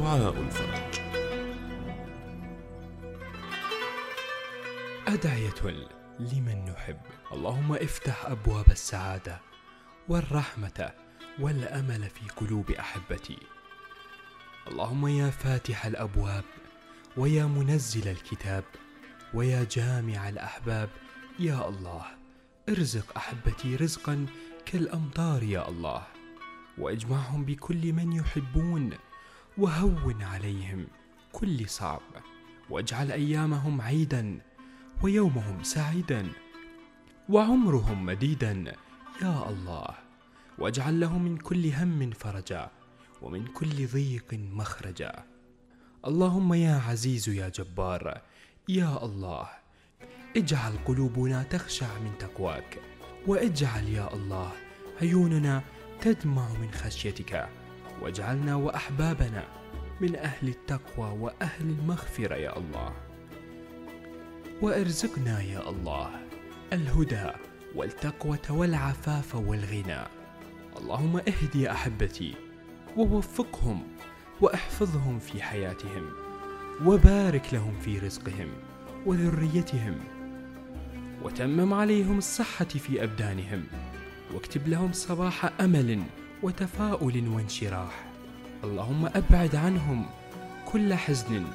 [0.00, 1.00] الفرج
[5.06, 5.88] أدعية
[6.20, 7.00] لمن نحب.
[7.32, 9.40] اللهم افتح أبواب السعادة
[10.08, 10.90] والرحمة
[11.38, 13.38] والأمل في قلوب أحبتي.
[14.68, 16.44] اللهم يا فاتح الأبواب
[17.16, 18.64] ويا منزل الكتاب
[19.34, 20.88] ويا جامع الأحباب
[21.38, 22.04] يا الله
[22.68, 24.26] ارزق أحبتي رزقا
[24.66, 26.06] كالأمطار يا الله.
[26.78, 28.90] واجمعهم بكل من يحبون.
[29.60, 30.86] وهون عليهم
[31.32, 32.00] كل صعب
[32.70, 34.40] واجعل أيامهم عيدا
[35.02, 36.28] ويومهم سعيدا
[37.28, 38.74] وعمرهم مديدا
[39.22, 39.94] يا الله.
[40.58, 42.70] واجعل لهم من كل هم فرجا
[43.22, 45.24] ومن كل ضيق مخرجا.
[46.06, 48.20] اللهم يا عزيز يا جبار
[48.68, 49.48] يا الله
[50.36, 52.78] اجعل قلوبنا تخشع من تقواك
[53.26, 54.52] واجعل يا الله
[55.00, 55.62] عيوننا
[56.00, 57.48] تدمع من خشيتك.
[58.02, 59.44] واجعلنا وأحبابنا
[60.00, 62.92] من أهل التقوى وأهل المغفرة يا الله.
[64.62, 66.10] وأرزقنا يا الله
[66.72, 67.30] الهدى
[67.74, 70.04] والتقوى والعفاف والغنى.
[70.76, 72.34] اللهم اهدي أحبتي
[72.96, 73.82] ووفقهم
[74.40, 76.10] وأحفظهم في حياتهم
[76.84, 78.48] وبارك لهم في رزقهم
[79.06, 80.00] وذريتهم.
[81.22, 83.64] وتمم عليهم الصحة في أبدانهم
[84.34, 86.02] واكتب لهم صباح أمل
[86.42, 88.04] وتفاؤل وانشراح.
[88.64, 90.06] اللهم أبعد عنهم
[90.72, 91.46] كل حزن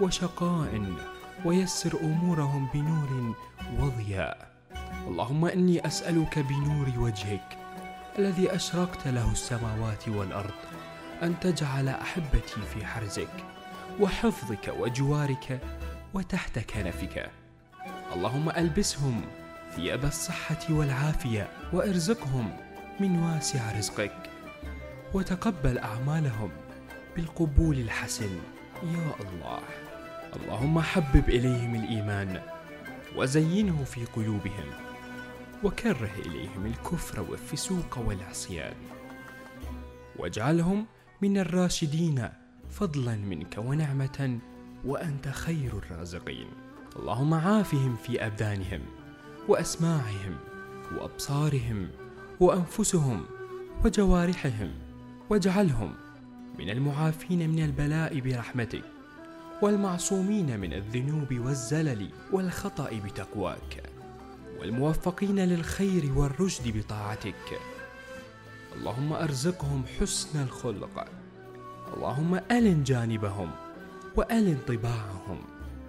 [0.00, 0.82] وشقاء
[1.44, 3.34] ويسر أمورهم بنور
[3.78, 4.50] وضياء.
[5.06, 7.58] اللهم إني أسألك بنور وجهك
[8.18, 10.54] الذي أشرقت له السماوات والأرض
[11.22, 13.44] أن تجعل أحبتي في حرزك
[14.00, 15.60] وحفظك وجوارك
[16.14, 17.30] وتحت كنفك.
[18.16, 19.20] اللهم ألبسهم
[19.76, 22.52] ثياب الصحة والعافية وأرزقهم
[23.00, 24.30] من واسع رزقك
[25.14, 26.50] وتقبل أعمالهم
[27.16, 28.30] بالقبول الحسن.
[28.82, 29.60] يا الله
[30.36, 32.40] اللهم حبب إليهم الإيمان
[33.16, 34.70] وزينه في قلوبهم
[35.64, 38.74] وكره إليهم الكفر والفسوق والعصيان.
[40.16, 40.86] واجعلهم
[41.22, 42.28] من الراشدين
[42.70, 44.38] فضلا منك ونعمة
[44.84, 46.46] وأنت خير الرازقين.
[46.96, 48.80] اللهم عافهم في أبدانهم
[49.48, 50.36] وأسماعهم
[50.96, 51.88] وأبصارهم
[52.40, 53.24] وأنفسهم
[53.84, 54.70] وجوارحهم
[55.30, 55.94] واجعلهم
[56.58, 58.82] من المعافين من البلاء برحمتك
[59.62, 63.82] والمعصومين من الذنوب والزلل والخطأ بتقواك
[64.60, 67.58] والموفقين للخير والرشد بطاعتك.
[68.76, 71.08] اللهم أرزقهم حسن الخلق.
[71.96, 73.50] اللهم ألن جانبهم
[74.16, 75.38] وألن طباعهم.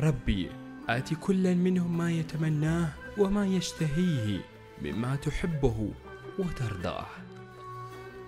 [0.00, 0.50] ربي
[0.88, 2.88] آت كلا منهم ما يتمناه
[3.18, 4.40] وما يشتهيه
[4.82, 5.90] مما تحبه
[6.38, 7.06] وترضاه.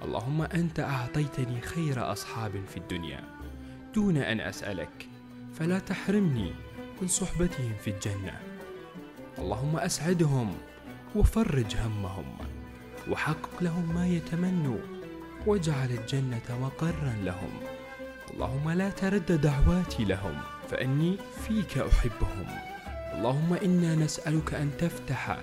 [0.02, 3.24] اللهم أنت أعطيتني خير أصحاب في الدنيا.
[3.94, 5.08] دون أن أسألك
[5.54, 6.52] فلا تحرمني
[7.02, 8.40] من صحبتهم في الجنة.
[9.38, 10.54] اللهم أسعدهم
[11.16, 12.36] وفرج همهم.
[13.08, 14.78] وحقق لهم ما يتمنوا.
[15.46, 17.50] واجعل الجنة مقرا لهم.
[18.30, 20.40] اللهم لا ترد دعواتي لهم
[20.70, 21.16] فإني
[21.48, 22.46] فيك أحبهم.
[23.14, 25.38] اللهم إنا نسألك أن تفتح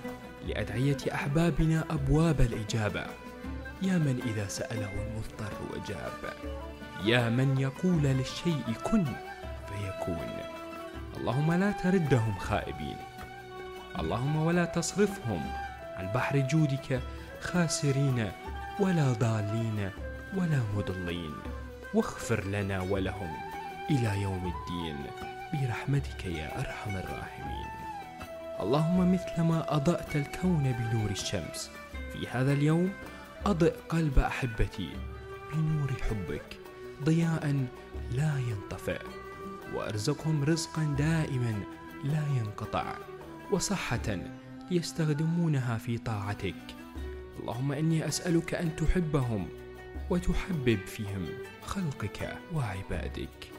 [0.47, 3.06] لأدعية أحبابنا أبواب الإجابة.
[3.81, 6.34] يا من إذا سأله المضطر أجاب.
[7.03, 9.06] يا من يقول للشيء كن
[9.68, 10.30] فيكون.
[11.18, 12.97] اللهم لا تردهم خائبين.
[14.00, 15.41] اللهم ولا تصرفهم
[15.96, 17.02] عن بحر جودك
[17.41, 18.31] خاسرين
[18.79, 19.90] ولا ضالين
[20.38, 21.34] ولا مضلين.
[21.94, 23.38] واغفر لنا ولهم
[23.90, 24.97] إلى يوم الدين.
[25.53, 27.87] برحمتك يا أرحم الراحمين.
[28.59, 31.72] اللهم مثلما أضأت الكون بنور الشمس.
[32.13, 32.91] في هذا اليوم
[33.45, 34.90] أضئ قلب أحبتي
[35.53, 36.57] بنور حبك.
[37.03, 37.66] ضياء
[38.12, 39.01] لا ينطفئ.
[39.73, 41.63] وأرزقهم رزقا دائما
[42.03, 42.96] لا ينقطع.
[43.51, 44.17] وصحة
[44.72, 46.75] يستخدمونها في طاعتك.
[47.40, 49.47] اللهم إني أسألك أن تحبهم
[50.09, 51.25] وتحبب فيهم
[51.66, 53.56] خلقك وعبادك.